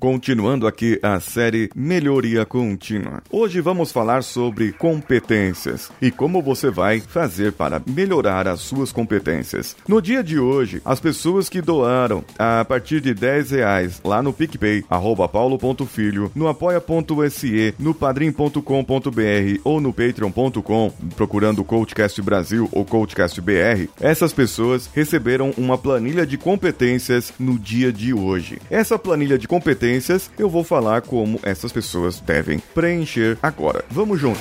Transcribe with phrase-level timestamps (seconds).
[0.00, 3.22] continuando aqui a série Melhoria Contínua.
[3.30, 9.76] Hoje vamos falar sobre competências e como você vai fazer para melhorar as suas competências.
[9.86, 14.32] No dia de hoje, as pessoas que doaram a partir de 10 reais lá no
[14.32, 23.38] PicPay, arroba paulo.filho, no apoia.se, no padrim.com.br ou no patreon.com, procurando Coachcast Brasil ou Coachcast
[23.42, 28.58] BR, essas pessoas receberam uma planilha de competências no dia de hoje.
[28.70, 29.89] Essa planilha de competências
[30.38, 33.84] eu vou falar como essas pessoas devem preencher agora.
[33.90, 34.40] Vamos junto.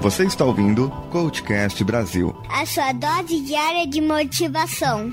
[0.00, 2.36] Você está ouvindo Coachcast Brasil.
[2.50, 5.10] A sua dose diária de motivação.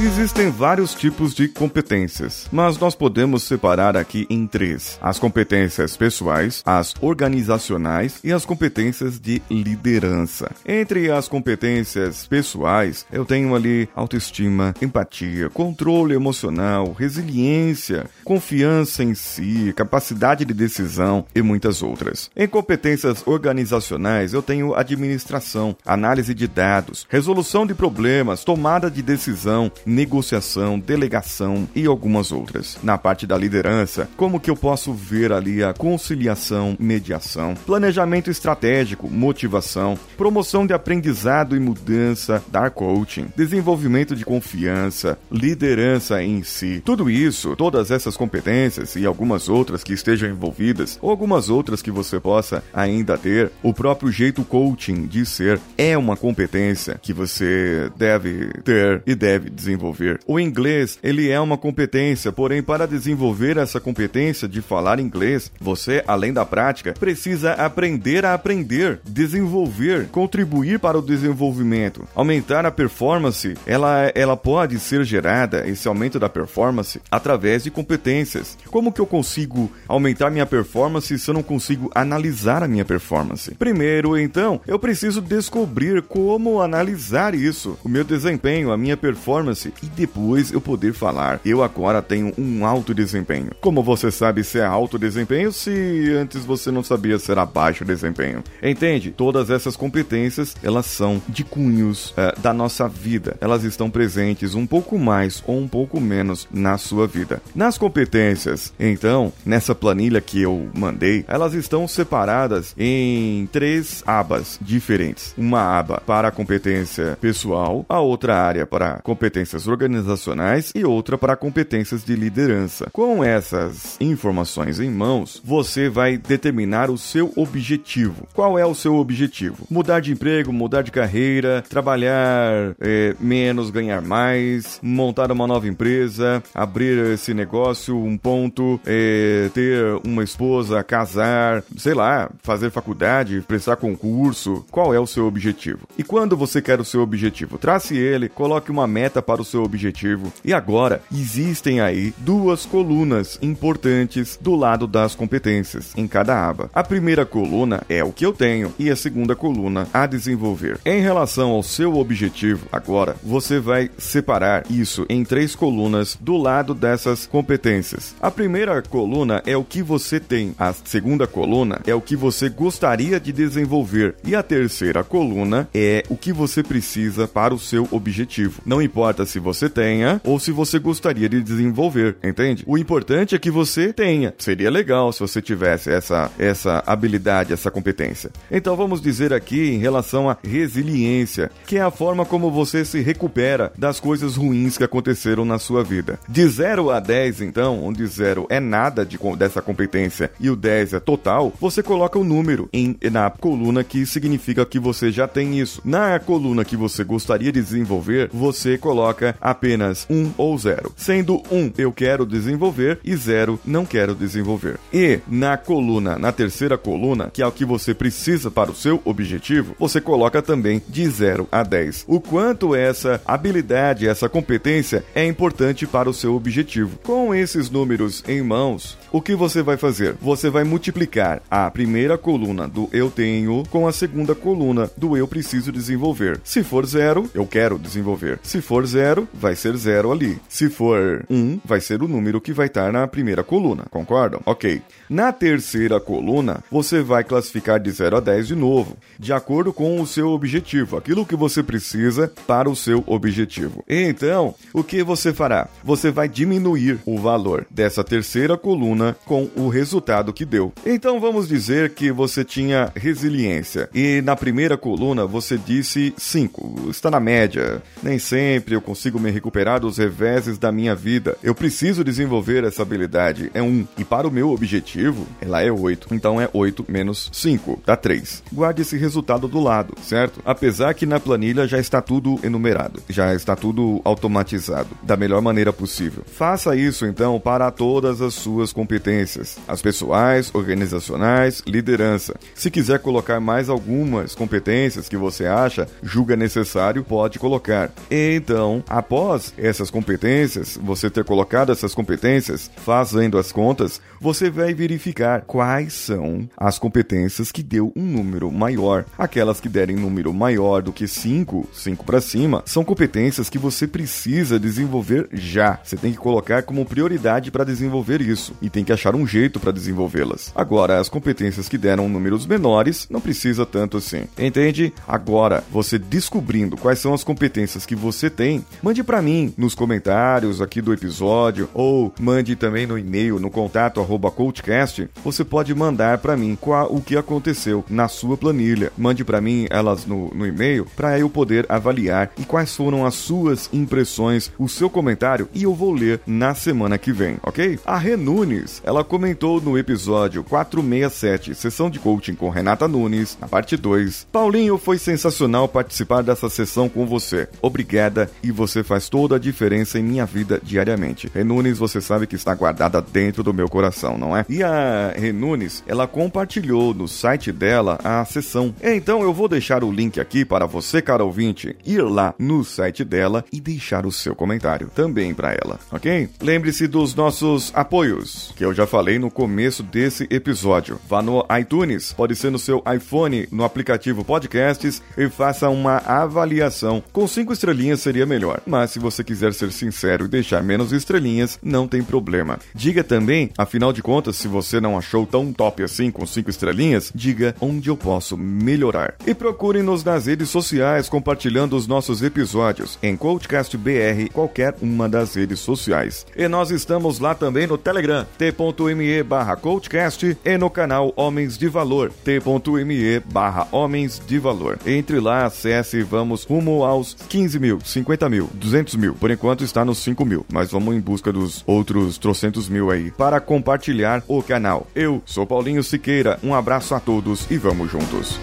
[0.00, 6.62] Existem vários tipos de competências, mas nós podemos separar aqui em três: as competências pessoais,
[6.64, 10.52] as organizacionais e as competências de liderança.
[10.64, 19.72] Entre as competências pessoais, eu tenho ali autoestima, empatia, controle emocional, resiliência, confiança em si,
[19.74, 22.30] capacidade de decisão e muitas outras.
[22.36, 29.72] Em competências organizacionais, eu tenho administração, análise de dados, resolução de problemas, tomada de decisão,
[29.88, 32.78] negociação, delegação e algumas outras.
[32.82, 39.08] Na parte da liderança, como que eu posso ver ali a conciliação, mediação, planejamento estratégico,
[39.08, 46.82] motivação, promoção de aprendizado e mudança, dar coaching, desenvolvimento de confiança, liderança em si.
[46.84, 51.90] Tudo isso, todas essas competências e algumas outras que estejam envolvidas, ou algumas outras que
[51.90, 57.90] você possa ainda ter, o próprio jeito coaching de ser é uma competência que você
[57.96, 60.20] deve ter e deve desenvolver desenvolver.
[60.26, 66.02] O inglês, ele é uma competência, porém para desenvolver essa competência de falar inglês, você,
[66.06, 73.54] além da prática, precisa aprender a aprender, desenvolver, contribuir para o desenvolvimento, aumentar a performance.
[73.66, 78.58] Ela ela pode ser gerada esse aumento da performance através de competências.
[78.70, 83.54] Como que eu consigo aumentar minha performance se eu não consigo analisar a minha performance?
[83.54, 89.86] Primeiro, então, eu preciso descobrir como analisar isso, o meu desempenho, a minha performance e
[89.86, 93.50] depois eu poder falar, eu agora tenho um alto desempenho.
[93.60, 97.84] Como você sabe se é alto desempenho se antes você não sabia se era baixo
[97.84, 98.42] desempenho?
[98.62, 99.10] Entende?
[99.10, 103.36] Todas essas competências, elas são de cunhos uh, da nossa vida.
[103.40, 107.40] Elas estão presentes um pouco mais ou um pouco menos na sua vida.
[107.54, 115.34] Nas competências, então, nessa planilha que eu mandei, elas estão separadas em três abas diferentes.
[115.36, 121.18] Uma aba para a competência pessoal, a outra área para competências competências organizacionais e outra
[121.18, 122.88] para competências de liderança.
[122.92, 128.28] Com essas informações em mãos, você vai determinar o seu objetivo.
[128.34, 129.66] Qual é o seu objetivo?
[129.70, 136.42] Mudar de emprego, mudar de carreira, trabalhar é, menos, ganhar mais, montar uma nova empresa,
[136.54, 143.76] abrir esse negócio, um ponto, é, ter uma esposa, casar, sei lá, fazer faculdade, prestar
[143.76, 144.64] concurso.
[144.70, 145.80] Qual é o seu objetivo?
[145.96, 147.58] E quando você quer o seu objetivo?
[147.58, 150.32] Trace ele, coloque uma meta para o seu objetivo.
[150.44, 156.70] E agora, existem aí duas colunas importantes do lado das competências em cada aba.
[156.74, 160.78] A primeira coluna é o que eu tenho e a segunda coluna a desenvolver.
[160.84, 166.74] Em relação ao seu objetivo, agora você vai separar isso em três colunas do lado
[166.74, 168.14] dessas competências.
[168.20, 172.48] A primeira coluna é o que você tem, a segunda coluna é o que você
[172.48, 177.88] gostaria de desenvolver e a terceira coluna é o que você precisa para o seu
[177.90, 178.60] objetivo.
[178.64, 182.64] Não importa se você tenha ou se você gostaria de desenvolver, entende?
[182.66, 184.34] O importante é que você tenha.
[184.38, 188.30] Seria legal se você tivesse essa, essa habilidade, essa competência.
[188.50, 193.00] Então vamos dizer aqui em relação à resiliência, que é a forma como você se
[193.00, 196.18] recupera das coisas ruins que aconteceram na sua vida.
[196.28, 200.94] De 0 a 10, então, onde 0 é nada de, dessa competência e o 10
[200.94, 205.58] é total, você coloca o número em, na coluna que significa que você já tem
[205.58, 205.80] isso.
[205.84, 211.70] Na coluna que você gostaria de desenvolver, você coloca apenas um ou zero, sendo um
[211.76, 214.78] eu quero desenvolver e zero não quero desenvolver.
[214.92, 219.00] E na coluna, na terceira coluna, que é o que você precisa para o seu
[219.04, 222.04] objetivo, você coloca também de 0 a 10.
[222.06, 226.98] O quanto essa habilidade, essa competência é importante para o seu objetivo.
[227.02, 230.14] Com esses números em mãos, o que você vai fazer?
[230.20, 235.26] Você vai multiplicar a primeira coluna do eu tenho com a segunda coluna do eu
[235.26, 236.40] preciso desenvolver.
[236.44, 238.38] Se for zero, eu quero desenvolver.
[238.42, 240.38] Se for zero, zero, vai ser zero ali.
[240.48, 244.40] Se for um, vai ser o número que vai estar na primeira coluna, concordam?
[244.44, 244.82] Ok.
[245.08, 250.00] Na terceira coluna, você vai classificar de 0 a 10 de novo, de acordo com
[250.00, 253.82] o seu objetivo, aquilo que você precisa para o seu objetivo.
[253.88, 255.68] Então, o que você fará?
[255.82, 260.72] Você vai diminuir o valor dessa terceira coluna com o resultado que deu.
[260.84, 267.10] Então, vamos dizer que você tinha resiliência e na primeira coluna você disse 5, está
[267.10, 267.82] na média.
[268.02, 271.36] Nem sempre eu consigo me recuperar dos reveses da minha vida.
[271.42, 273.50] Eu preciso desenvolver essa habilidade.
[273.54, 273.86] É um.
[273.96, 276.08] E para o meu objetivo, ela é 8.
[276.12, 278.42] Então é 8 menos 5, dá 3.
[278.52, 280.40] Guarde esse resultado do lado, certo?
[280.44, 285.72] Apesar que na planilha já está tudo enumerado, já está tudo automatizado, da melhor maneira
[285.72, 286.24] possível.
[286.26, 292.34] Faça isso então para todas as suas competências, as pessoais, organizacionais, liderança.
[292.54, 297.90] Se quiser colocar mais algumas competências que você acha, julga necessário, pode colocar.
[298.10, 305.42] Então, após essas competências, você ter colocado essas competências, fazendo as contas, você vai verificar
[305.42, 309.04] quais são as competências que deu um número maior.
[309.16, 313.86] Aquelas que derem número maior do que 5, 5 para cima, são competências que você
[313.86, 315.78] precisa desenvolver já.
[315.82, 319.60] Você tem que colocar como prioridade para desenvolver isso e tem que achar um jeito
[319.60, 320.52] para desenvolvê-las.
[320.54, 324.24] Agora, as competências que deram números menores, não precisa tanto assim.
[324.38, 324.92] Entende?
[325.06, 330.60] Agora, você descobrindo quais são as competências que você tem, mande para mim nos comentários
[330.60, 333.98] aqui do episódio ou mande também no e-mail no contato
[334.30, 335.08] coachcast.
[335.24, 338.92] Você pode mandar para mim qual o que aconteceu na sua planilha.
[338.96, 343.14] Mande para mim elas no, no e-mail para eu poder avaliar e quais foram as
[343.14, 347.78] suas impressões, o seu comentário e eu vou ler na semana que vem, ok?
[347.84, 353.76] A Renunes, ela comentou no episódio 467, sessão de coaching com Renata Nunes, na parte
[353.76, 354.28] 2.
[354.30, 357.48] Paulinho, foi sensacional participar dessa sessão com você.
[357.60, 361.30] Obrigada e você faz toda a diferença em minha vida diariamente.
[361.34, 364.44] Renunes, você sabe que está guardada dentro do meu coração, não é?
[364.48, 368.74] E a Renunes, ela compartilhou no site dela a sessão.
[368.82, 373.04] Então eu vou deixar o link aqui para você, cara ouvinte, ir lá no site
[373.04, 376.28] dela e deixar o seu comentário também para ela, ok?
[376.40, 381.00] Lembre-se dos nossos apoios, que eu já falei no começo desse episódio.
[381.08, 387.02] Vá no iTunes, pode ser no seu iPhone, no aplicativo Podcasts e faça uma avaliação.
[387.12, 391.58] Com cinco estrelinhas seria melhor, mas se você quiser ser sincero e deixar menos estrelinhas,
[391.62, 392.58] não tem problema.
[392.74, 397.12] Diga também, afinal de contas, se você não achou tão top assim com cinco estrelinhas,
[397.14, 399.14] diga onde eu posso melhorar.
[399.26, 405.34] E procure-nos nas redes sociais compartilhando os nossos episódios em Coachcast BR, qualquer uma das
[405.34, 406.26] redes sociais.
[406.36, 411.68] E nós estamos lá também no Telegram, t.me barra Coachcast e no canal Homens de
[411.68, 414.78] Valor, t.me barra Homens de Valor.
[414.86, 419.14] Entre lá, acesse e vamos rumo aos 15 mil, 50 mil, 200 mil.
[419.14, 423.10] Por enquanto está nos 5 mil, mas vamos em busca dos outros trocentos mil aí
[423.10, 424.86] para compartilhar o canal.
[424.94, 428.38] Eu sou Paulinho Siqueira, um abraço a todos e vamos juntos.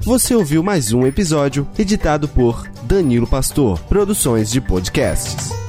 [0.00, 5.61] Você ouviu mais um episódio editado por Danilo Pastor, Produções de Podcasts.